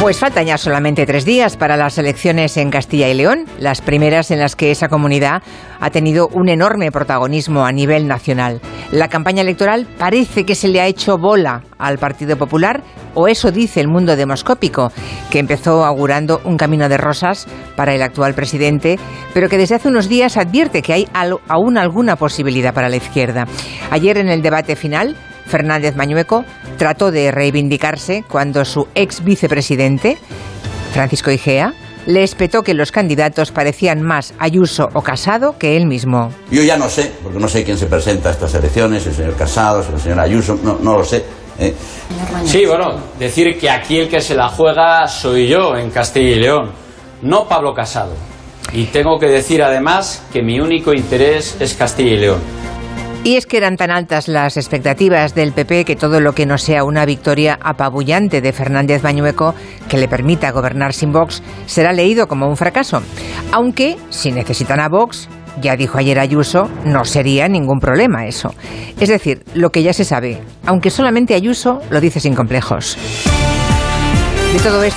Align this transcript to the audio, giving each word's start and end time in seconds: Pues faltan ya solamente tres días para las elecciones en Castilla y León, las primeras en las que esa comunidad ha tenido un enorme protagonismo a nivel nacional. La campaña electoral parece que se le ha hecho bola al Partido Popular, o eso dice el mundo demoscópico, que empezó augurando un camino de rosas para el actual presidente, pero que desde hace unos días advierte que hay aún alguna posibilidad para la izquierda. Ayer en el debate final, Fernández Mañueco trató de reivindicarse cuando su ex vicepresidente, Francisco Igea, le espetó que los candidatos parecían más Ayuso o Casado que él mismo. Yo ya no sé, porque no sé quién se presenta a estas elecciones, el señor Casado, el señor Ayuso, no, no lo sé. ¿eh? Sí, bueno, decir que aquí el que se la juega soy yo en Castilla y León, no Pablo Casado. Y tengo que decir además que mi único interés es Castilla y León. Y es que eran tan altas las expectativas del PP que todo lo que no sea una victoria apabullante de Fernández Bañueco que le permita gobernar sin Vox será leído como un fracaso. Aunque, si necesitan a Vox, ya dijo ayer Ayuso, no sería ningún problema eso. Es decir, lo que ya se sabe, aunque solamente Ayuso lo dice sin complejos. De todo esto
Pues 0.00 0.20
faltan 0.20 0.46
ya 0.46 0.56
solamente 0.56 1.06
tres 1.06 1.24
días 1.24 1.56
para 1.56 1.76
las 1.76 1.98
elecciones 1.98 2.56
en 2.56 2.70
Castilla 2.70 3.08
y 3.08 3.14
León, 3.14 3.46
las 3.58 3.80
primeras 3.80 4.30
en 4.30 4.38
las 4.38 4.54
que 4.54 4.70
esa 4.70 4.88
comunidad 4.88 5.42
ha 5.80 5.90
tenido 5.90 6.28
un 6.28 6.48
enorme 6.48 6.92
protagonismo 6.92 7.66
a 7.66 7.72
nivel 7.72 8.06
nacional. 8.06 8.60
La 8.92 9.08
campaña 9.08 9.42
electoral 9.42 9.88
parece 9.98 10.46
que 10.46 10.54
se 10.54 10.68
le 10.68 10.80
ha 10.80 10.86
hecho 10.86 11.18
bola 11.18 11.64
al 11.78 11.98
Partido 11.98 12.36
Popular, 12.36 12.80
o 13.14 13.26
eso 13.26 13.50
dice 13.50 13.80
el 13.80 13.88
mundo 13.88 14.14
demoscópico, 14.14 14.92
que 15.30 15.40
empezó 15.40 15.84
augurando 15.84 16.40
un 16.44 16.56
camino 16.56 16.88
de 16.88 16.96
rosas 16.96 17.48
para 17.74 17.92
el 17.92 18.00
actual 18.00 18.34
presidente, 18.34 19.00
pero 19.34 19.48
que 19.48 19.58
desde 19.58 19.74
hace 19.74 19.88
unos 19.88 20.08
días 20.08 20.36
advierte 20.36 20.80
que 20.80 20.92
hay 20.92 21.08
aún 21.48 21.76
alguna 21.76 22.14
posibilidad 22.14 22.72
para 22.72 22.88
la 22.88 22.96
izquierda. 22.96 23.46
Ayer 23.90 24.18
en 24.18 24.28
el 24.28 24.42
debate 24.42 24.76
final, 24.76 25.16
Fernández 25.48 25.96
Mañueco 25.96 26.44
trató 26.76 27.10
de 27.10 27.30
reivindicarse 27.32 28.24
cuando 28.28 28.64
su 28.64 28.86
ex 28.94 29.24
vicepresidente, 29.24 30.18
Francisco 30.92 31.30
Igea, 31.30 31.74
le 32.06 32.22
espetó 32.22 32.62
que 32.62 32.72
los 32.72 32.90
candidatos 32.90 33.52
parecían 33.52 34.00
más 34.00 34.32
Ayuso 34.38 34.88
o 34.94 35.02
Casado 35.02 35.58
que 35.58 35.76
él 35.76 35.86
mismo. 35.86 36.30
Yo 36.50 36.62
ya 36.62 36.78
no 36.78 36.88
sé, 36.88 37.12
porque 37.22 37.38
no 37.38 37.48
sé 37.48 37.64
quién 37.64 37.76
se 37.76 37.86
presenta 37.86 38.30
a 38.30 38.32
estas 38.32 38.54
elecciones, 38.54 39.06
el 39.06 39.14
señor 39.14 39.36
Casado, 39.36 39.84
el 39.92 40.00
señor 40.00 40.20
Ayuso, 40.20 40.58
no, 40.62 40.78
no 40.80 40.98
lo 40.98 41.04
sé. 41.04 41.24
¿eh? 41.58 41.74
Sí, 42.46 42.64
bueno, 42.64 42.94
decir 43.18 43.58
que 43.58 43.68
aquí 43.68 43.98
el 43.98 44.08
que 44.08 44.22
se 44.22 44.34
la 44.34 44.48
juega 44.48 45.06
soy 45.06 45.48
yo 45.48 45.76
en 45.76 45.90
Castilla 45.90 46.30
y 46.30 46.40
León, 46.40 46.70
no 47.22 47.46
Pablo 47.46 47.74
Casado. 47.74 48.14
Y 48.72 48.84
tengo 48.84 49.18
que 49.18 49.26
decir 49.26 49.62
además 49.62 50.22
que 50.32 50.42
mi 50.42 50.60
único 50.60 50.94
interés 50.94 51.56
es 51.60 51.74
Castilla 51.74 52.12
y 52.12 52.18
León. 52.18 52.40
Y 53.24 53.36
es 53.36 53.46
que 53.46 53.58
eran 53.58 53.76
tan 53.76 53.90
altas 53.90 54.28
las 54.28 54.56
expectativas 54.56 55.34
del 55.34 55.52
PP 55.52 55.84
que 55.84 55.96
todo 55.96 56.20
lo 56.20 56.34
que 56.34 56.46
no 56.46 56.56
sea 56.56 56.84
una 56.84 57.04
victoria 57.04 57.58
apabullante 57.60 58.40
de 58.40 58.52
Fernández 58.52 59.02
Bañueco 59.02 59.54
que 59.88 59.98
le 59.98 60.08
permita 60.08 60.50
gobernar 60.50 60.94
sin 60.94 61.12
Vox 61.12 61.42
será 61.66 61.92
leído 61.92 62.26
como 62.26 62.48
un 62.48 62.56
fracaso. 62.56 63.02
Aunque, 63.52 63.96
si 64.08 64.32
necesitan 64.32 64.80
a 64.80 64.88
Vox, 64.88 65.28
ya 65.60 65.76
dijo 65.76 65.98
ayer 65.98 66.18
Ayuso, 66.18 66.70
no 66.84 67.04
sería 67.04 67.48
ningún 67.48 67.80
problema 67.80 68.26
eso. 68.26 68.54
Es 68.98 69.08
decir, 69.08 69.42
lo 69.54 69.70
que 69.70 69.82
ya 69.82 69.92
se 69.92 70.04
sabe, 70.04 70.40
aunque 70.64 70.90
solamente 70.90 71.34
Ayuso 71.34 71.80
lo 71.90 72.00
dice 72.00 72.20
sin 72.20 72.34
complejos. 72.34 72.96
De 74.52 74.60
todo 74.60 74.82
esto 74.82 74.96